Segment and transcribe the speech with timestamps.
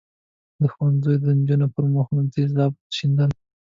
[0.71, 3.29] ښوونځیو د نجونو پر مخونو تېزاب شیندل.